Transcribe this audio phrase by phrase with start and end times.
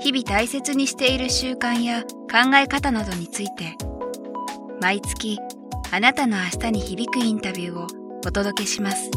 [0.00, 3.76] 日々大切にしている習慣や考え方などについて
[4.80, 5.38] 毎月
[5.90, 7.86] あなたの明日に響くインタビューを
[8.24, 9.10] お届けします。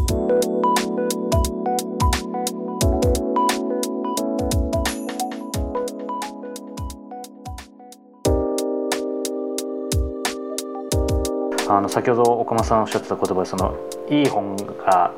[11.70, 13.78] あの先ほど岡間さんおっしゃってた言葉でその
[14.10, 15.14] いい本が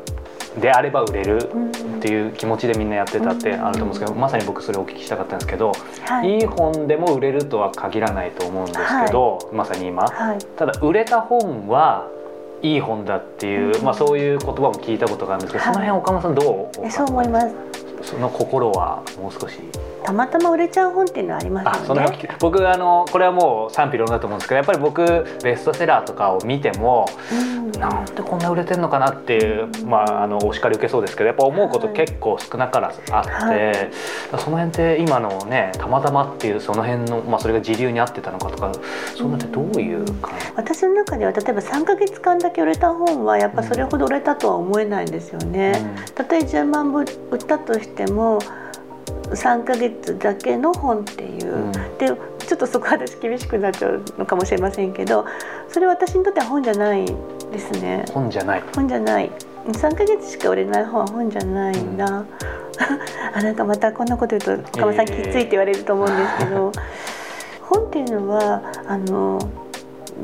[0.60, 1.50] であれば売れる
[1.98, 5.72] っていう気持ちでみんなやってたってあると思うんですけど、まさに僕それをお聞きしたかったんですけど、
[6.06, 12.08] はい、いい本でも売れるとは限らないと思うんですけど、はい、まさに今、はい、ただ売れた本は
[12.62, 16.92] いい本だっていう、まあ、そういう言葉も聞いたことがあるんですけど、その辺岡間さんどう？
[16.92, 17.56] そう思います。
[18.04, 19.60] その心はもう少し。
[20.04, 22.06] たまたま売れちゃう本っていうのはありますよね。
[22.40, 27.36] 僕あのこれはもう賛否両論だと思うんですけどやっぱり僕ベストセラーとかを見ても、う
[27.68, 33.90] ん、なんでこんな売れてるのかなっていう、まあ、あのお叱り受けそうですけどやっぱ思うこと結構少なからずあって、はい、
[34.32, 38.72] その辺って今のねたまたまっていうその辺の、まあ、それが時流に合ってたのかとか
[39.16, 45.96] そんなってどういう感じ、私の中では例えば3か月間だけ売れた本はやっぱそれほど売れたとは思えないんですよね。
[46.08, 47.06] うん、たとえ10万部売っ
[47.38, 48.40] たとしても
[49.32, 55.26] 3ヶ月だけの本っていう、うん、でちょっとそこ私厳しくなっちゃうのかもしれませんけど
[55.70, 57.06] それは私にとっては本じゃない
[57.52, 58.06] ですね。
[58.14, 58.64] 本じゃない。
[58.76, 59.32] 本じゃない。
[59.68, 62.28] 3ヶ月しか売れない本は本じゃないな、うん、
[63.34, 66.82] あなんかまたこんなこと言うと岡間さんきついって言われると思うんですけど、えー、
[67.62, 69.40] 本っていうのはあの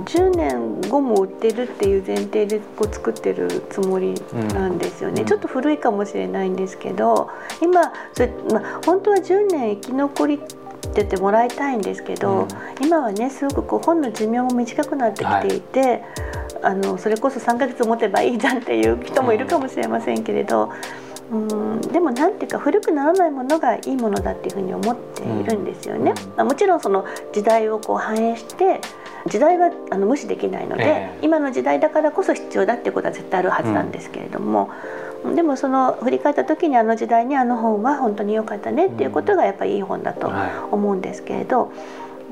[0.06, 4.14] 10年後も売ってるっていう前提でこう作ってるつもり
[4.54, 7.30] なんですよね、うん、ちょっと古いかもしれないんですけど
[7.62, 10.40] 今それ、まあ、本当は10年生き残りっ
[10.94, 16.04] ててもらいたいんですけど、うん、今はねすごくこう本の寿命も短くなってきていて、はい、
[16.64, 20.72] あのそれこそ3ヶ月持てばいいじゃんっていう人もいるかもしれませんけれど。
[21.32, 26.14] うんでもなんていうか古くならないものがいいものだっていうふうに思っているんですよね。
[26.38, 28.82] うん、もちろんその時代をこう反映して
[29.28, 34.70] 時代はあの無視できないので、えー、今の時代だからこそ必要だっていうことは絶対あるはずなんですけれども、
[35.24, 40.32] うん、でもその振り返った時にあの時代にあの本は本当に良かったねっていうことがやっぱりいい本だと
[40.72, 41.72] 思うんですけれど。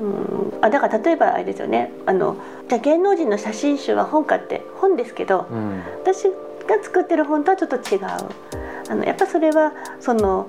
[0.00, 1.90] ん、あだから例えばあれですよね。
[2.06, 2.36] あの
[2.68, 6.28] じゃ芸能人の写真集は本かって本ですけど、うん、私
[6.68, 8.00] が作ってる本とはちょっと違う。
[8.88, 10.48] あのやっぱそれはその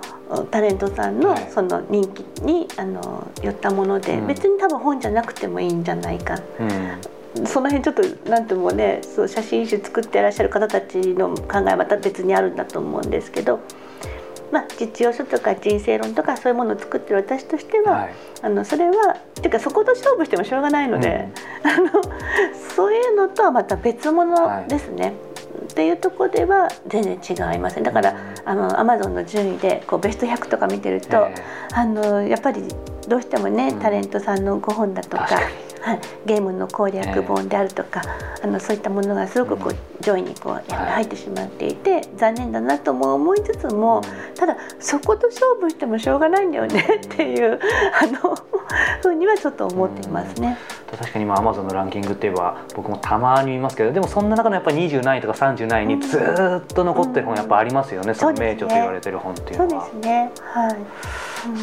[0.51, 6.39] タレントさんのその人気にあの寄ったもので、別に多分本じゃなくてもいいんじゃないか。
[7.37, 13.59] うん、その辺ちょっと何てもねそう写真集作ってらっしゃる方たちの考えはまた別にあるんだと思うんですけど。
[14.51, 21.29] まあ、実用書とか人生論とかそういうものを作ってる私としては、はい、あのそれはっていうかそこと勝負してもしょうがないので、
[21.63, 22.01] うん、あの
[22.75, 25.03] そういうのとはまた別物ですね。
[25.03, 25.28] はい
[25.79, 27.83] っていうところでは全然違いません。
[27.83, 28.13] だから
[28.43, 31.29] あのアマゾンの順位でこうベスト100とか見てると、
[31.73, 32.63] あのやっぱり
[33.07, 35.29] どうしてもね、タレントさんの5本だとか。
[35.81, 38.01] はい、ゲームの攻略本であるとか、
[38.43, 44.01] あのそういったものがすごくこう、上位にこう入ってしまっていて、残念だなとも思いつつも、
[44.35, 47.57] ただそこと勝負してもしょうがないんだよねっていう
[47.97, 48.35] あの
[49.01, 50.57] ふうにはちょっと思っていますね。
[50.97, 59.85] 確かに今アマゾンのランキングって言えば僕もたまに見ますけどでもそんな中のやっぱり20何位とか30何位にずっと残ってる本やっぱありますよね、うん、その名著と言われてる本っていうのは。
[59.85, 60.31] そうですね。
[60.41, 60.75] はい。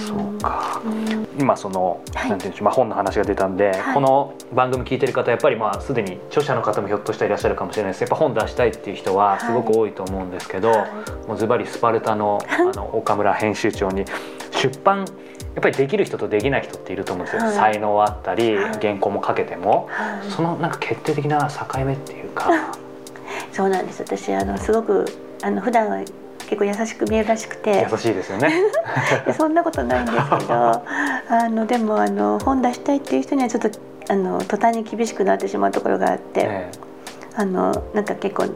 [0.07, 8.01] そうか、うん、今その、はい、なんていうんでしょう、まあ、本の話が出たんで、はい、この番組聞いてる方やっぱりまあすでに著者の方もひょっとしたらいらっしゃるかもしれないです。
[8.03, 14.05] やっぱ本出したいっていう人はすごく多いと思うんですけど、はい、もうズバリスパルタの あの岡村編集長に
[14.53, 15.05] 出版
[15.57, 22.51] やっぱりできる人とできない人っていると思うんですよ、はい、才能あったり、はい、原稿も書けても、はい、そのなんか決定的な境目っていうか。
[23.53, 24.03] そうなんです。
[24.03, 25.07] 私あのすごく
[25.43, 26.05] あの普段は
[26.41, 27.87] 結構優しく見えるらしくて。
[27.91, 28.53] 優しいですよね。
[29.37, 30.55] そんなことないんですけど。
[30.55, 33.71] あのでもあの本出したいっていう人にはちょっと
[34.11, 36.71] あの途端に厳しくなってしまうところがあって、え。
[37.35, 38.47] あのなんか結構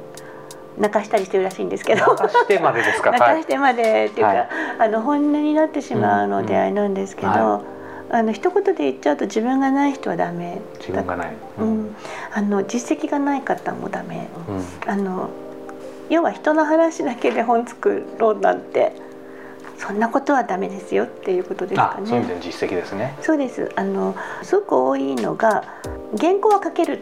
[0.81, 2.07] 泣かしたりしてるらしいんですけど。
[2.07, 3.11] 泣かしてまでですか？
[3.13, 4.49] 泣かしてまでっていうか、はい、
[4.79, 7.63] あの本音になってしまうのであれなんですけど、うんうんはい、
[8.13, 10.61] あの一言で言っちゃうと自分がない人はダメ。
[10.79, 11.95] 自分がない、うん、
[12.33, 14.29] あの実績がない方もダメ、
[14.87, 15.31] あの
[16.09, 18.97] 要は人の話だけで本作ろうなんて
[19.79, 22.07] そんなことはダメですよっていうことですかね。
[22.07, 23.17] そういう実績ですね。
[23.23, 23.71] そうです。
[23.77, 25.65] あのすごく多いのが
[26.19, 27.01] 原稿は書ける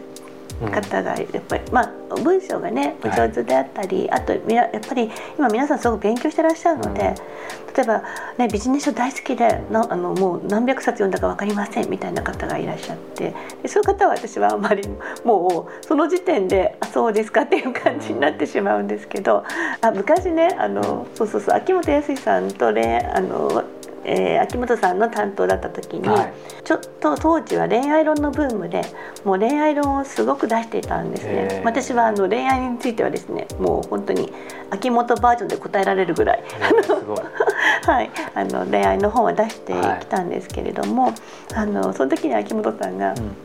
[0.67, 8.03] 方がやっぱり、うん、まあ文章がねお上手であったり、はい、あとやっぱり今皆さんすごく勉強してらっしゃるので、うん、例えば、
[8.37, 14.87] ね、ビジネス書大好きでなあのもう何百冊読んだか分かりませんみたいな方がいらっしゃってでそういう方は私はあまり
[15.23, 19.43] もうその時点であそうですかっていう感じになってしまうんですけど、
[19.81, 23.63] あ昔ねあのそうそうそう秋元康さんと恋あの
[24.11, 26.33] えー、秋元さんの担当だった時に、はい、
[26.63, 28.81] ちょっと当時は恋愛論のブームで
[29.23, 31.61] もう恋愛論をすごく出していたんですね。
[31.63, 34.33] 私はあの恋愛についてはですねもう本当に
[34.71, 36.43] 秋元バージョンで答えられるぐらい
[37.85, 41.13] はい、あの恋愛の本は出してきたんですけれども、はい、
[41.55, 43.35] あのその時に秋元さんが、うん、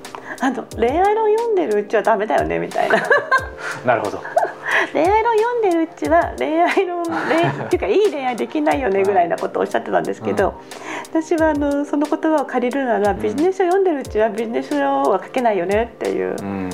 [0.41, 2.97] あの恋愛論読んでるうちはダメだよねみたいな。
[3.85, 4.23] なるほど
[4.93, 7.13] 恋愛論読んでるうちは恋愛論恋
[7.67, 16.37] っていうかいい恋愛できないよねぐらいなことをおっしゃってたんですけど、うん、私はあのその言葉を借りるならビジネス書読んでるうちはビジネス書は書けないよねっていう。
[16.41, 16.71] うん。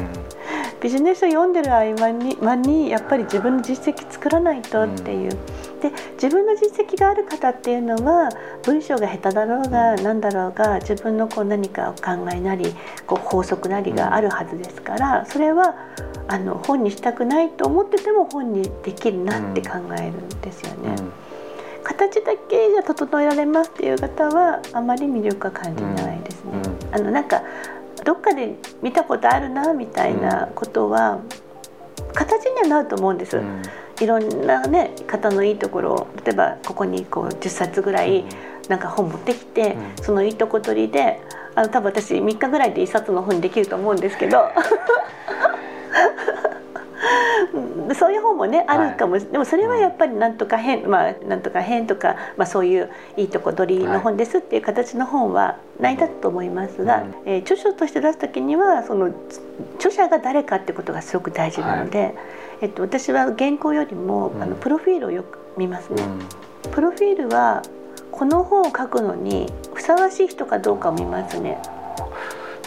[0.80, 5.30] ビジネス書読んでる合間に間にやっぱり自分の実績作らないとっていう、
[5.80, 8.30] で自分の実績がある方っていうのは
[8.62, 12.74] 文章が下手だろうが何だろうが自分のこう何かを考えなり
[13.06, 15.74] こう法則なりがあるはずですからそれは
[16.30, 20.94] あの本にしたくないと思ってても本にできるなって考えるんですよね。
[21.82, 26.52] 形だけが整えられますっていう方はあまり魅力は感じないですね。
[26.92, 27.42] あのなんか
[28.04, 31.18] どっかで見たことあるなみたいなことは
[32.14, 33.40] 形にはなると思うんです。
[34.00, 38.24] いろんなね方のいいところを例えばここにこう10冊ぐらい
[38.68, 41.20] なんか本持ってきて、うん、そのいいとこ取りで
[41.56, 44.48] あの多分私3日ぐらいで1冊の本できると思うんですけど
[47.94, 59.12] そういう本もねあるかも、はい、でもそれはやっぱりなんとか変まあなんとか変とか、まあ、そういういいとこ取りの本ですっていう形の本は成り立つと思いますが、はい、えー、著書として出す時にはその
[59.76, 62.14] 著者が誰かってことがすごく大事なので、はい、
[62.62, 66.02] えっと、私は原稿よりも、あのプロフィールをよく見ますね。
[66.72, 67.62] プロフィールは
[68.10, 71.60] この本を書くのにふさわしい人かどうかを見ますね。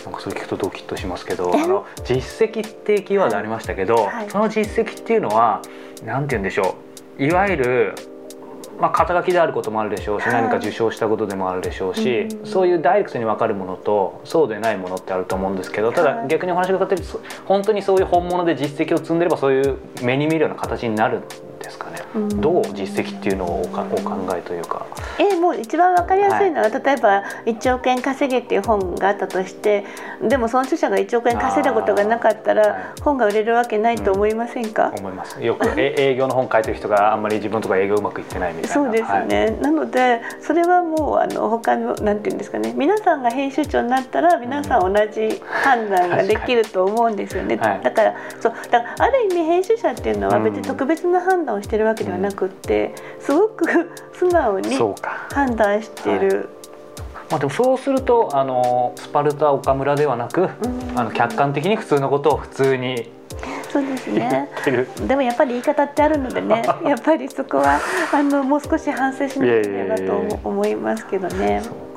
[0.03, 4.05] なんかそれ聞くとドキッとしますけどあの実績ってキーワードありましたけど、はい。
[4.05, 5.61] はい、その実績っていうのは
[6.05, 6.75] 何て言うんでしょ
[7.19, 7.23] う。
[7.23, 7.95] いわゆる
[8.79, 17.03] まあ、肩書きであることもあるでしょうし、何か受賞したことでもあるでしょうし、そういうダイレクトに分かるものとそうでないものってあると思うんですけどただ逆にお話が伺ってる
[17.45, 21.21] 本当にそういう本物で実績を積んでればそういう目に見るような形になる。
[22.39, 23.83] どう実績っていうのをお考
[24.35, 24.85] えというか。
[25.19, 29.85] えもう一番わかりやすいのは、はい、例えば1億円稼げっていう本があったとして
[30.21, 35.43] でもその著者が1億円稼いだことがなかったら本が売れるわけないと思いませんか、うん、思います。
[35.43, 38.73] よく 営業の本書いてる人があんまり自分とか営業うまくいってないみたいな。
[38.73, 42.73] そうですね、はい、なのでそれはもうあの他のなんていうんですかね。
[42.75, 53.65] 皆さんが編集長になったら皆さん同じ判断ができると思うんですよね、はい、だからそうだからある意味編集者っていうのは別に特別な判断をしてるわけではなくってすごく
[54.13, 54.77] 素直に
[55.31, 56.49] 判断してる。
[57.29, 60.49] まあ、でもそうするとあのスパルタ岡村ではなく、
[60.95, 63.11] あの客観的に普通のことを普通に
[63.71, 64.49] そうですね。
[65.07, 67.79] でもやっぱり言い方ってあるのでね、 やっぱりそこは
[68.13, 71.63] あのもう少し反省しなければと思いますけどね。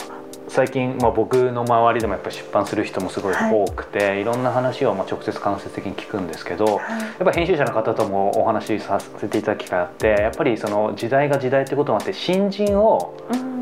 [0.48, 13.14] 最近、まあ、僕の周りでもやっぱ出版する人もすごい多くて、はい、いろんな話をまあ直接間接的に聞くんですけど、はい、やっぱ編集者の方ともお話しさせていただく機会あってやっぱりその時代が時代ってこともあって新人を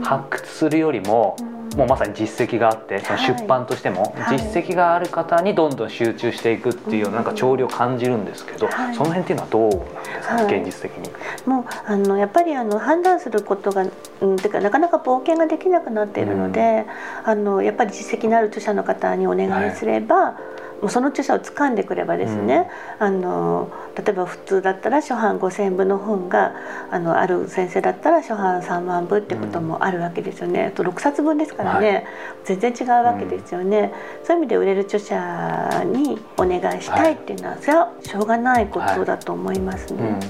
[0.03, 1.55] 発掘するよりも、うん。
[1.75, 11.11] もうまさに実績があってその出版としても実績がある方にどんどん集中していくっていうようななんか潮流を感じるんですけど、その辺っていうのはどうなんですか、現実的に。
[11.47, 13.87] もうあのやっぱりあの判断することが、
[14.21, 16.87] うん、てかなかなか冒険ができなくなっているので、
[17.25, 20.54] うん、あのやっぱり実績のある著者の方にお願いすれば、はい
[20.89, 26.55] その著者を掴んでくればですね、うん、あの例えば普通だったら初版5,000部の本が
[26.91, 32.07] あのある先生だったら初版3万部ってこともあるわけですよね、うん、と6冊分ですからね、はい、
[32.45, 40.03] 全然違うわけですよね、うん、そういう意味で売れる著者にお願いしたいっていうのは、はい、それはしょうがないことだと思いますね。
[40.03, 40.23] はい、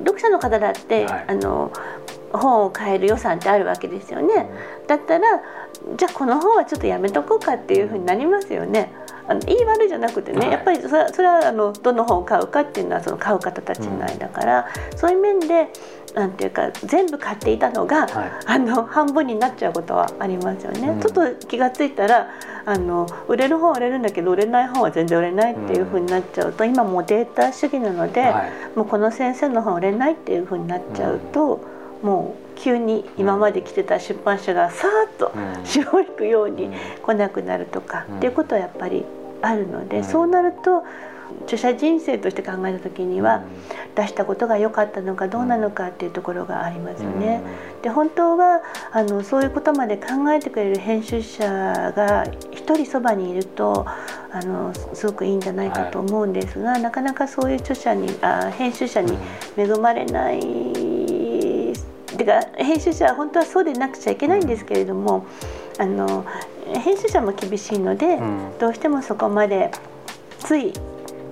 [0.00, 1.70] 読者の方だって、あの
[2.32, 4.48] 本を買える予算ってあるわけですよね。
[4.86, 5.24] だったら
[5.96, 8.90] じゃあこの本はちょっとやめとこうかっていうふうになりますよね。
[9.26, 15.68] あの言い悪いじゃなくてね、はい、やっぱりそれそれはあのどの本を買うかっていうのはその買う方たちの間から、うん、そういう面で
[16.14, 20.88] なんていうか全部買っていたのが、はい、あの半分になっちゃうことはありますよね。
[20.88, 22.30] うん、ちょっと気が付いたら
[22.66, 31.73] あの売れる本は売れるんだけど売れない本は全然売れないっていうふうになっちゃうと、うん、今もうデータ主義なので、はい、もうこの先生の本売れないっていうふうになっちゃうと。
[32.04, 35.32] もう急に今まで来てた出版社がさーっと
[35.64, 36.70] 絞りくように
[37.02, 39.04] 来なくなるとか、っていうことはやっぱり
[39.40, 40.84] あるので、そうなると
[41.44, 43.42] 著者人生として考えた時には、
[43.94, 47.40] 出したことが良かったのかどうなのかっていうところがありますよね。
[47.82, 59.16] で本当はあのそういうことまで考えてくれる編集者が一人そばにいるとあのすごくいいんじゃないかと思うんですが、はい、なかなかそういう著者にあ編集者に
[59.56, 60.93] 恵まれない。
[62.24, 65.26] てか編集者は本当はそうでなくちゃいけないんですけれども、
[65.78, 66.24] あの
[66.82, 68.18] 編集者も厳しいので、
[68.58, 69.70] どうしてもそこまで
[70.38, 70.72] つい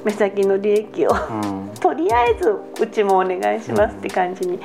[0.05, 4.59] 目先の利益を、うん、 とりあえずうちもお願いしますって感じに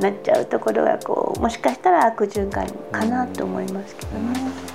[0.00, 4.74] なっちゃうところがこうもしかしたら悪循環かなと思いますけどね。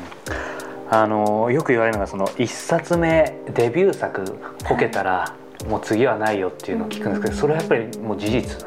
[0.92, 4.26] あのよく言われるのがその1冊目デビュー作
[4.68, 5.36] こけたら
[5.70, 8.66] もう次はないよっていうのを聞くんですけど、それはやっぱりもう事実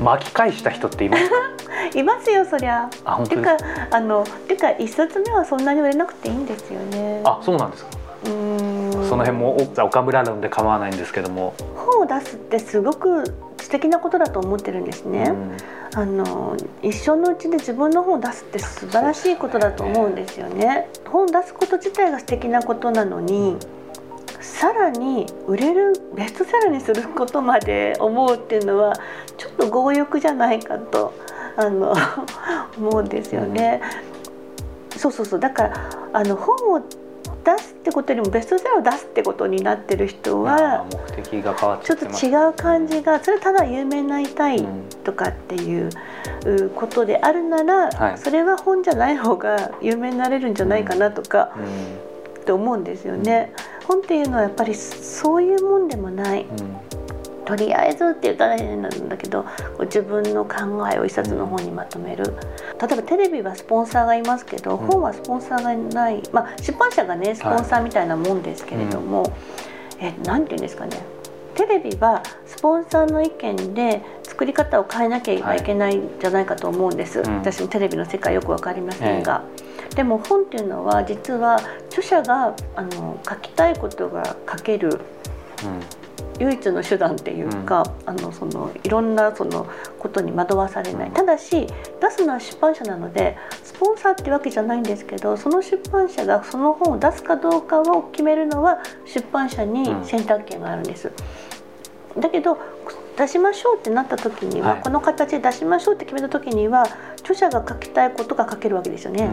[0.00, 1.36] 巻き返した人っていますか？
[1.98, 2.88] いますよそりゃ。
[3.04, 3.56] あていうか？
[3.90, 7.22] あのていうか1冊目はそんなに売れなくていいんですよね。
[7.24, 7.90] あそうなんですか。
[8.24, 11.54] その辺も岡村論で構わないんですけども。
[11.76, 13.24] 本を出すってすごく
[13.58, 15.32] 素敵なことだと思ってるんですね、
[15.94, 20.88] あの一生のうちで自分の本を出すって素晴らしいことだと思うんですよね。
[21.06, 23.56] 本を出すこと自体が素敵なことなのに、
[24.58, 28.92] さらに売れるベストセラーにすることまで思うっていうのは
[29.36, 31.14] ちょっと強欲じゃないかと
[31.56, 31.94] あの
[32.76, 33.80] 思うんですよね。
[34.96, 35.72] そうそうそうだから
[36.12, 44.66] あの本を出すってことよりもベストセラーを出すってことになってる人は目的が変わっちょっと違う感じがそれはただ有名になりたい
[45.04, 45.90] とかっていう
[46.74, 51.50] ことであるなら、それは本じゃない方が有名になれるんじゃないかなとか、
[52.40, 53.52] って思うんですよね。
[53.88, 56.46] 本っていうのはやっぱりそういうもんでもない。
[57.46, 59.46] とりあえずって言ったら変なんだけど
[59.80, 62.36] 自分の考えを一冊の本にまとめる。
[62.78, 69.32] 例えばテレビはスポンサーがいますけど、本はスポンサーがない、まあ、出版社がねスポンサーみたいなもんですけれども、はい、
[70.00, 71.02] えなんて言うんですかね。
[71.54, 79.42] テレビはスポンサーの意見で作り方を変えなきゃいけないんじゃないかと思うんです、はい、私もテレビの世界よく分かりませんが。
[79.98, 81.56] でも本っていうのは実は
[81.88, 85.00] 著者があの書きたいことが書ける、
[86.38, 89.66] 唯一の手段っていうか、うん、あのそのいろんなその
[89.98, 91.66] ことに惑わされない、ただし
[92.00, 101.10] 出すのは出版社なのでスポンサーってわけじゃないんですけどその出版社がその本を出すかどうかを決めるのは出版社に選択権があるんです。
[102.14, 102.56] うん、だけど
[103.16, 106.86] 出しましょうってなった時には、はい、この形で出しましょうって決めた時には
[107.16, 109.28] 著者が書きたいことが書けるわけですよね。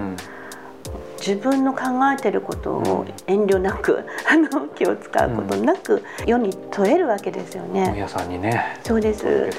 [1.31, 1.81] うん自分の考
[2.13, 7.91] えてることを遠慮なく、あの気を使うことなく、世に問えるわけですよね。
[7.93, 9.49] 皆さんにねそうです。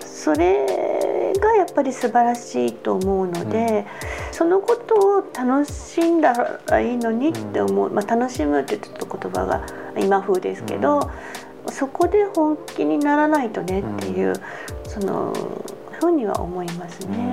[0.00, 3.86] それがやっぱり素晴らしいと思うので、
[4.28, 9.64] うん、そのことを楽しんだらいいのにって思う、まあ、楽しむってちょっと言葉が
[9.98, 11.10] 今風ですけど、
[11.66, 14.34] うん、そこで本気にならないとねっていう、うん、
[14.84, 15.32] その
[15.92, 17.32] ふうには思いますね。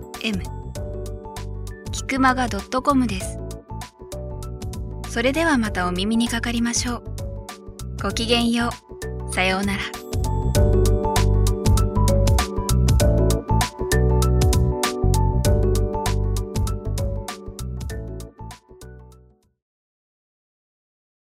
[0.23, 0.43] m
[1.91, 3.39] キクマガ .com です。
[5.09, 7.03] それではまたお耳にかかりましょう。
[8.01, 8.69] ごきげんよ
[9.29, 9.33] う。
[9.33, 10.90] さようなら。